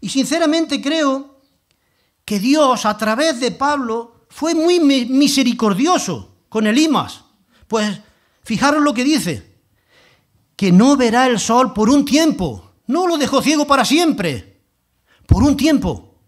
[0.00, 1.40] Y sinceramente creo
[2.24, 7.24] que Dios a través de Pablo fue muy misericordioso con Elimas.
[7.66, 8.00] Pues
[8.44, 9.58] fijaros lo que dice,
[10.56, 12.74] que no verá el sol por un tiempo.
[12.86, 14.62] No lo dejó ciego para siempre,
[15.26, 16.20] por un tiempo.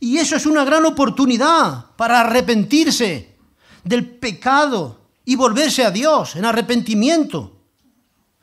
[0.00, 3.36] Y eso es una gran oportunidad para arrepentirse
[3.84, 7.60] del pecado y volverse a Dios en arrepentimiento.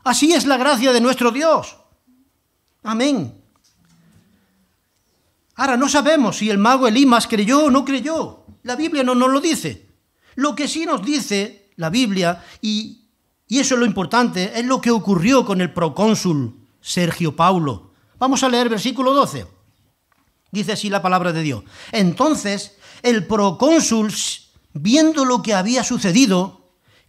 [0.04, 1.78] Así es la gracia de nuestro Dios.
[2.84, 3.42] Amén.
[5.56, 8.46] Ahora no sabemos si el mago Elimas creyó o no creyó.
[8.64, 9.90] La Biblia no nos lo dice.
[10.36, 13.10] Lo que sí nos dice la Biblia, y,
[13.48, 17.92] y eso es lo importante, es lo que ocurrió con el procónsul Sergio Paulo.
[18.20, 19.48] Vamos a leer versículo 12.
[20.52, 21.64] Dice así la palabra de Dios.
[21.92, 24.14] Entonces el procónsul,
[24.74, 26.67] viendo lo que había sucedido,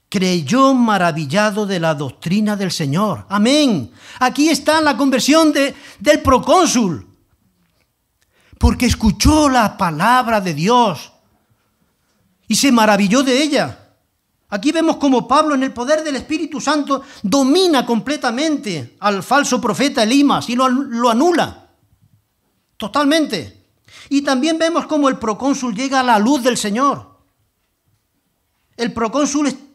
[0.09, 3.27] creyó maravillado de la doctrina del Señor.
[3.29, 3.93] Amén.
[4.19, 7.07] Aquí está la conversión de, del procónsul.
[8.59, 11.13] Porque escuchó la palabra de Dios
[12.49, 13.85] y se maravilló de ella.
[14.49, 20.03] Aquí vemos como Pablo en el poder del Espíritu Santo domina completamente al falso profeta
[20.03, 21.69] Elimas y lo, lo anula.
[22.79, 23.67] Totalmente.
[24.09, 27.19] Y también vemos como el procónsul llega a la luz del Señor.
[28.77, 29.68] El procónsul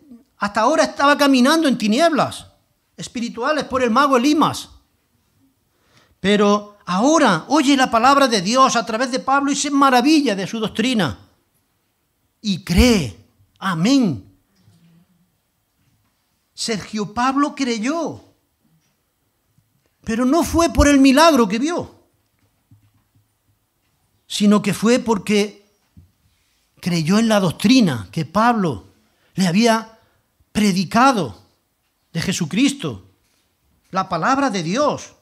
[0.44, 2.48] hasta ahora estaba caminando en tinieblas
[2.98, 4.72] espirituales por el mago Elimas.
[6.20, 10.46] Pero ahora oye la palabra de Dios a través de Pablo y se maravilla de
[10.46, 11.18] su doctrina.
[12.42, 13.26] Y cree.
[13.58, 14.36] Amén.
[16.54, 18.22] Sergio Pablo creyó.
[20.04, 22.04] Pero no fue por el milagro que vio,
[24.28, 25.72] sino que fue porque
[26.82, 28.88] creyó en la doctrina que Pablo
[29.36, 29.93] le había
[30.54, 31.36] predicado
[32.14, 33.10] de Jesucristo,
[33.92, 35.14] la palabra de Dios.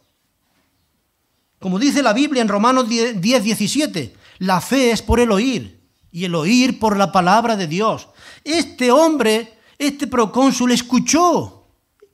[1.57, 5.79] Como dice la Biblia en Romanos 10, 17, la fe es por el oír
[6.11, 8.09] y el oír por la palabra de Dios.
[8.43, 11.67] Este hombre, este procónsul escuchó,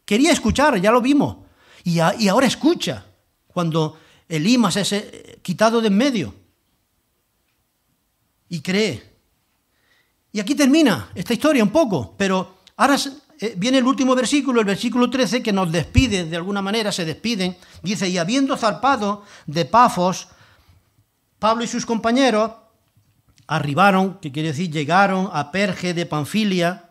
[0.05, 1.37] quería escuchar, ya lo vimos,
[1.83, 3.05] y, ahora escucha
[3.47, 6.35] cuando el Imas es eh, quitado de en medio
[8.49, 9.17] y cree.
[10.33, 12.95] Y aquí termina esta historia un poco, pero Ahora
[13.39, 17.05] eh, viene el último versículo, el versículo 13, que nos despide, de alguna manera se
[17.05, 17.57] despiden.
[17.81, 20.27] Dice, y habiendo zarpado de Pafos,
[21.39, 22.51] Pablo y sus compañeros
[23.47, 26.89] arribaron, que quiere decir llegaron a Perge de Panfilia,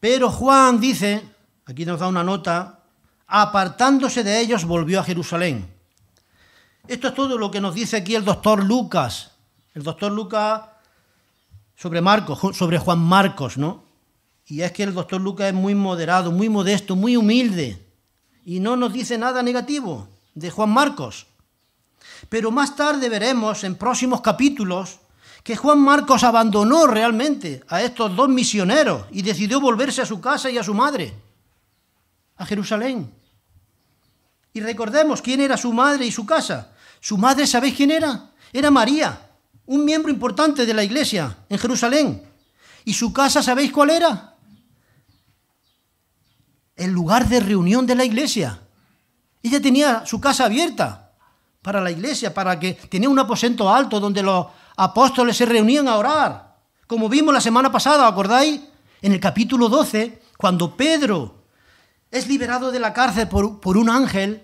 [0.00, 1.22] pero Juan dice,
[1.64, 2.80] aquí nos da una nota,
[3.26, 5.68] apartándose de ellos volvió a Jerusalén.
[6.86, 9.32] Esto es todo lo que nos dice aquí el doctor Lucas,
[9.74, 10.62] el doctor Lucas
[11.74, 13.85] sobre Marcos, sobre Juan Marcos, ¿no?
[14.46, 17.84] Y es que el doctor Lucas es muy moderado, muy modesto, muy humilde.
[18.44, 21.26] Y no nos dice nada negativo de Juan Marcos.
[22.28, 25.00] Pero más tarde veremos en próximos capítulos
[25.42, 30.50] que Juan Marcos abandonó realmente a estos dos misioneros y decidió volverse a su casa
[30.50, 31.12] y a su madre,
[32.36, 33.12] a Jerusalén.
[34.52, 36.72] Y recordemos quién era su madre y su casa.
[37.00, 38.30] Su madre, ¿sabéis quién era?
[38.52, 39.28] Era María,
[39.66, 42.22] un miembro importante de la iglesia en Jerusalén.
[42.84, 44.35] ¿Y su casa, sabéis cuál era?
[46.76, 48.60] El lugar de reunión de la iglesia.
[49.42, 51.12] Ella tenía su casa abierta
[51.62, 54.46] para la iglesia, para que tenía un aposento alto donde los
[54.76, 56.56] apóstoles se reunían a orar.
[56.86, 58.60] Como vimos la semana pasada, ¿acordáis?
[59.02, 61.42] En el capítulo 12, cuando Pedro
[62.10, 64.42] es liberado de la cárcel por, por un ángel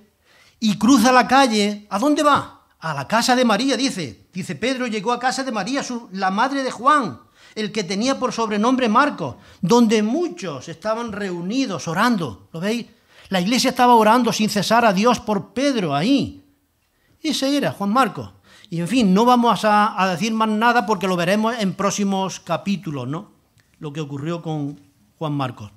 [0.59, 2.63] y cruza la calle, ¿a dónde va?
[2.81, 4.27] A la casa de María, dice.
[4.33, 7.21] Dice, Pedro llegó a casa de María, su, la madre de Juan,
[7.55, 12.49] el que tenía por sobrenombre Marcos, donde muchos estaban reunidos orando.
[12.53, 12.87] ¿Lo veis?
[13.29, 16.45] La iglesia estaba orando sin cesar a Dios por Pedro ahí.
[17.21, 18.31] Ese era Juan Marcos.
[18.69, 22.41] Y en fin, no vamos a, a decir más nada porque lo veremos en próximos
[22.41, 23.33] capítulos, ¿no?
[23.79, 24.81] Lo que ocurrió con
[25.19, 25.71] Juan Marcos.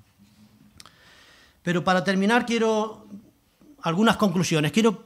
[1.62, 3.08] Pero para terminar quiero
[3.82, 4.72] algunas conclusiones.
[4.72, 5.04] Quiero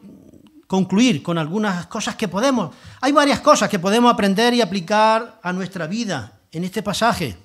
[0.68, 2.76] concluir con algunas cosas que podemos.
[3.02, 7.38] Hay varias cosas que podemos aprender y aplicar a nuestra vida en este pasaje,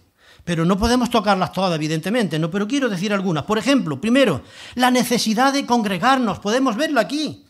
[0.44, 3.44] pero no podemos tocarlas todas, evidentemente, no, pero quiero decir algunas.
[3.44, 4.42] Por ejemplo, primero,
[4.74, 7.44] la necesidad de congregarnos, podemos verla aquí.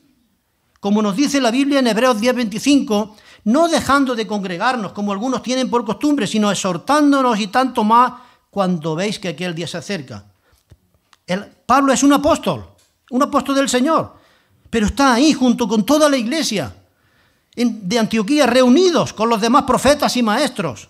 [0.81, 5.71] Como nos dice la Biblia en Hebreos 10:25, no dejando de congregarnos como algunos tienen
[5.71, 8.13] por costumbre, sino exhortándonos y tanto más
[8.51, 10.25] cuando veis que aquel día se acerca.
[11.27, 12.65] El, Pablo es un apóstol,
[13.11, 14.15] un apóstol del Señor,
[14.71, 16.75] pero está ahí junto con toda la iglesia
[17.57, 20.89] de Antioquía, reunidos con los demás profetas y maestros,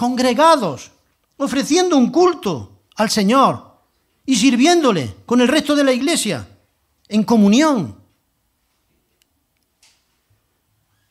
[0.00, 0.92] congregados,
[1.36, 3.76] ofreciendo un culto al Señor
[4.24, 6.48] y sirviéndole con el resto de la iglesia,
[7.06, 8.00] en comunión.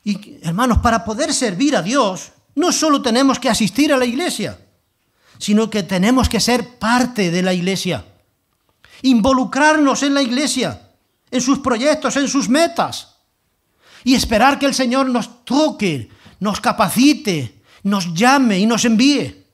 [0.03, 4.59] Y hermanos, para poder servir a Dios, no solo tenemos que asistir a la iglesia,
[5.37, 8.03] sino que tenemos que ser parte de la iglesia,
[9.03, 10.89] involucrarnos en la iglesia,
[11.29, 13.17] en sus proyectos, en sus metas,
[14.03, 16.09] y esperar que el Señor nos toque,
[16.39, 19.45] nos capacite, nos llame y nos envíe,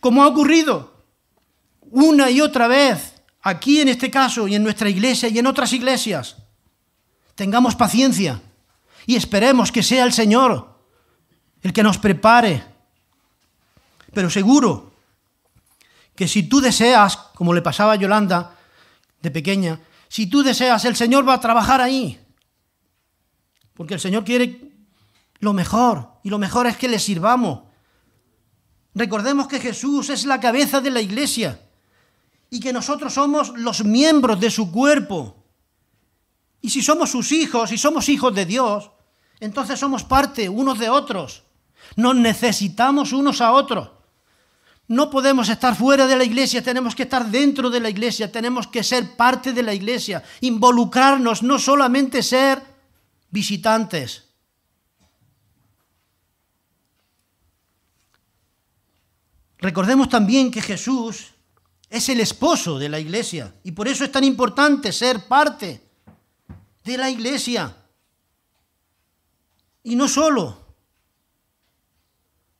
[0.00, 1.04] como ha ocurrido
[1.90, 5.72] una y otra vez aquí en este caso y en nuestra iglesia y en otras
[5.72, 6.36] iglesias.
[7.34, 8.40] Tengamos paciencia
[9.06, 10.76] y esperemos que sea el Señor
[11.62, 12.64] el que nos prepare.
[14.12, 14.92] Pero seguro
[16.14, 18.56] que si tú deseas, como le pasaba a Yolanda
[19.20, 22.18] de pequeña, si tú deseas, el Señor va a trabajar ahí.
[23.74, 24.72] Porque el Señor quiere
[25.40, 27.65] lo mejor, y lo mejor es que le sirvamos.
[28.96, 31.60] Recordemos que Jesús es la cabeza de la iglesia
[32.48, 35.36] y que nosotros somos los miembros de su cuerpo.
[36.62, 38.90] Y si somos sus hijos y somos hijos de Dios,
[39.38, 41.42] entonces somos parte unos de otros.
[41.94, 43.90] Nos necesitamos unos a otros.
[44.88, 48.66] No podemos estar fuera de la iglesia, tenemos que estar dentro de la iglesia, tenemos
[48.66, 52.62] que ser parte de la iglesia, involucrarnos, no solamente ser
[53.30, 54.25] visitantes.
[59.66, 61.26] Recordemos también que Jesús
[61.90, 65.82] es el esposo de la iglesia y por eso es tan importante ser parte
[66.84, 67.76] de la iglesia.
[69.82, 70.56] Y no solo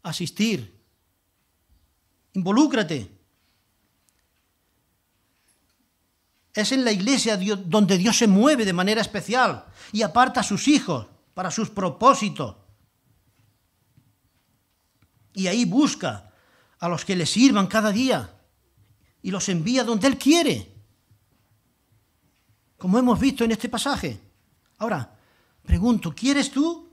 [0.02, 0.74] asistir
[2.32, 3.08] Involúcrate.
[6.52, 10.66] Es en la iglesia donde Dios se mueve de manera especial y aparta a sus
[10.66, 12.56] hijos para sus propósitos.
[15.34, 16.25] Y ahí busca
[16.78, 18.32] a los que le sirvan cada día
[19.22, 20.72] y los envía donde Él quiere,
[22.76, 24.20] como hemos visto en este pasaje.
[24.78, 25.16] Ahora,
[25.62, 26.88] pregunto, ¿quieres tú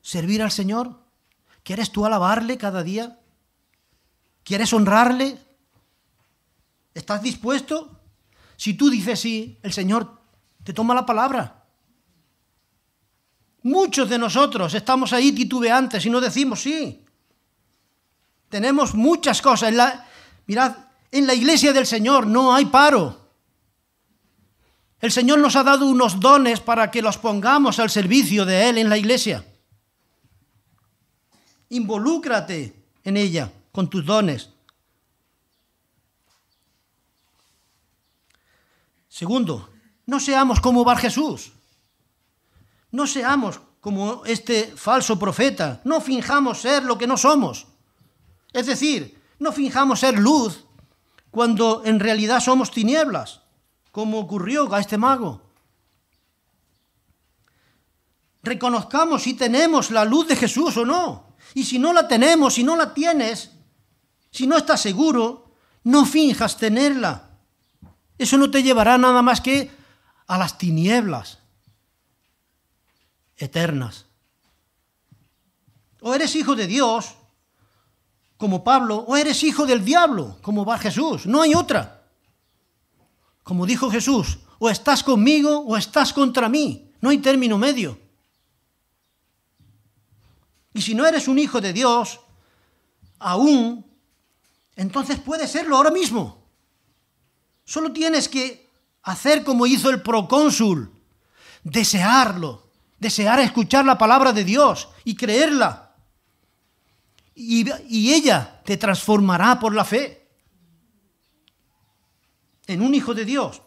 [0.00, 0.98] servir al Señor?
[1.62, 3.18] ¿Quieres tú alabarle cada día?
[4.42, 5.38] ¿Quieres honrarle?
[6.94, 8.00] ¿Estás dispuesto?
[8.56, 10.20] Si tú dices sí, el Señor
[10.62, 11.64] te toma la palabra.
[13.62, 17.03] Muchos de nosotros estamos ahí titubeantes y no decimos sí.
[18.48, 19.70] Tenemos muchas cosas.
[19.70, 20.06] En la,
[20.46, 20.76] mirad,
[21.10, 23.24] en la iglesia del Señor no hay paro.
[25.00, 28.78] El Señor nos ha dado unos dones para que los pongamos al servicio de Él
[28.78, 29.44] en la iglesia.
[31.68, 32.74] Involúcrate
[33.04, 34.50] en ella con tus dones.
[39.08, 39.70] Segundo,
[40.06, 41.52] no seamos como Bar Jesús.
[42.90, 45.80] No seamos como este falso profeta.
[45.84, 47.66] No finjamos ser lo que no somos.
[48.54, 50.64] Es decir, no finjamos ser luz
[51.30, 53.40] cuando en realidad somos tinieblas,
[53.90, 55.42] como ocurrió a este mago.
[58.44, 61.34] Reconozcamos si tenemos la luz de Jesús o no.
[61.54, 63.50] Y si no la tenemos, si no la tienes,
[64.30, 67.30] si no estás seguro, no finjas tenerla.
[68.16, 69.70] Eso no te llevará nada más que
[70.28, 71.40] a las tinieblas
[73.36, 74.06] eternas.
[76.00, 77.14] O eres hijo de Dios,
[78.44, 81.24] como Pablo, o eres hijo del diablo, como va Jesús.
[81.24, 82.02] No hay otra.
[83.42, 86.92] Como dijo Jesús, o estás conmigo o estás contra mí.
[87.00, 87.98] No hay término medio.
[90.74, 92.20] Y si no eres un hijo de Dios,
[93.18, 93.82] aún
[94.76, 96.46] entonces puede serlo ahora mismo.
[97.64, 98.68] Solo tienes que
[99.04, 100.92] hacer como hizo el procónsul,
[101.62, 102.68] desearlo,
[102.98, 105.83] desear escuchar la palabra de Dios y creerla.
[107.34, 110.28] Y, ella te transformará por la fe
[112.66, 113.60] en un hijo de Dios.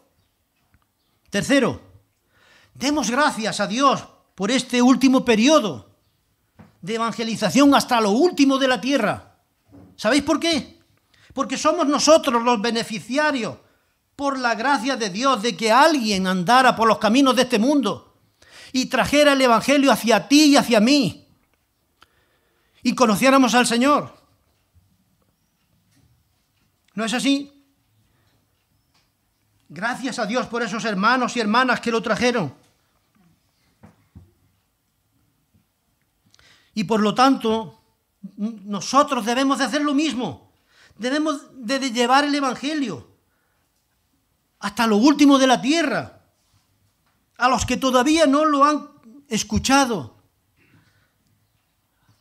[1.29, 1.81] Tercero,
[2.73, 4.05] demos gracias a Dios
[4.35, 5.97] por este último periodo
[6.81, 9.35] de evangelización hasta lo último de la tierra.
[9.95, 10.79] ¿Sabéis por qué?
[11.33, 13.57] Porque somos nosotros los beneficiarios
[14.15, 18.15] por la gracia de Dios de que alguien andara por los caminos de este mundo
[18.71, 21.26] y trajera el Evangelio hacia ti y hacia mí
[22.87, 24.15] y conociéramos al Señor.
[26.93, 27.51] ¿No es así?
[29.67, 32.53] Gracias a Dios por esos hermanos y hermanas que lo trajeron.
[36.75, 37.77] Y por lo tanto,
[38.37, 40.53] nosotros debemos de hacer lo mismo.
[40.97, 43.05] Debemos de llevar el Evangelio
[44.59, 46.21] hasta lo último de la tierra.
[47.37, 48.87] A los que todavía no lo han
[49.27, 50.16] escuchado.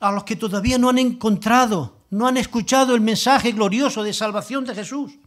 [0.00, 4.64] A los que todavía no han encontrado, no han escuchado el mensaje glorioso de salvación
[4.64, 5.18] de Jesús.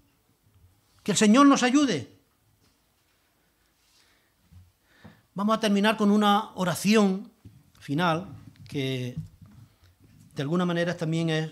[1.04, 2.20] Que el Señor nos ayude.
[5.34, 7.32] Vamos a terminar con una oración
[7.80, 8.28] final
[8.68, 9.16] que
[10.36, 11.52] de alguna manera también es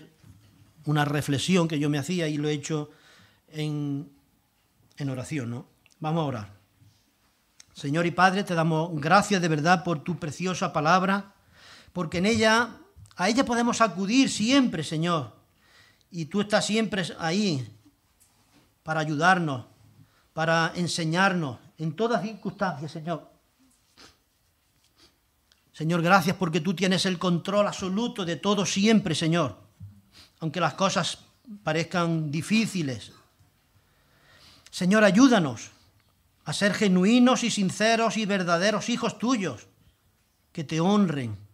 [0.84, 2.90] una reflexión que yo me hacía y lo he hecho
[3.48, 4.10] en,
[4.96, 5.50] en oración.
[5.50, 5.66] ¿no?
[6.00, 6.58] Vamos a orar.
[7.74, 11.34] Señor y Padre, te damos gracias de verdad por tu preciosa palabra,
[11.92, 12.70] porque en ella,
[13.18, 15.32] a ella podemos acudir siempre, Señor.
[16.10, 17.68] Y tú estás siempre ahí
[18.84, 19.66] para ayudarnos,
[20.32, 23.28] para enseñarnos en todas circunstancias, Señor.
[25.72, 29.58] Señor, gracias porque tú tienes el control absoluto de todo siempre, Señor.
[30.38, 31.18] Aunque las cosas
[31.64, 33.10] parezcan difíciles.
[34.70, 35.70] Señor, ayúdanos
[36.44, 39.66] a ser genuinos y sinceros y verdaderos hijos tuyos,
[40.52, 41.47] que te honren.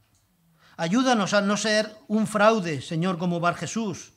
[0.77, 4.13] Ayúdanos a no ser un fraude, Señor, como Bar Jesús.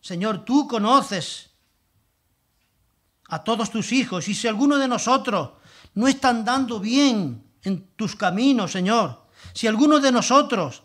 [0.00, 1.50] Señor, tú conoces
[3.28, 5.52] a todos tus hijos y si alguno de nosotros
[5.94, 10.82] no está andando bien en tus caminos, Señor, si alguno de nosotros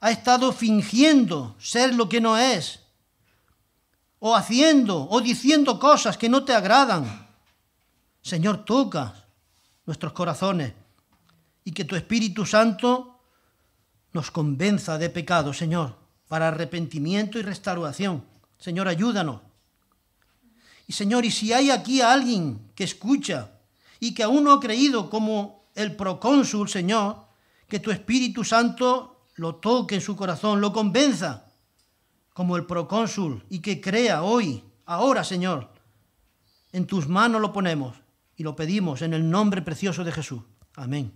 [0.00, 2.80] ha estado fingiendo ser lo que no es,
[4.20, 7.28] o haciendo o diciendo cosas que no te agradan,
[8.20, 9.14] Señor, toca
[9.86, 10.74] nuestros corazones
[11.64, 13.17] y que tu Espíritu Santo
[14.18, 15.94] nos convenza de pecado, Señor,
[16.26, 18.24] para arrepentimiento y restauración.
[18.58, 19.42] Señor, ayúdanos
[20.88, 23.52] y Señor, y si hay aquí alguien que escucha
[24.00, 27.26] y que aún no ha creído como el procónsul, Señor,
[27.68, 31.44] que tu Espíritu Santo lo toque en su corazón, lo convenza
[32.32, 35.70] como el procónsul y que crea hoy, ahora, Señor.
[36.72, 37.94] En tus manos lo ponemos
[38.34, 40.40] y lo pedimos en el nombre precioso de Jesús.
[40.74, 41.12] Amén.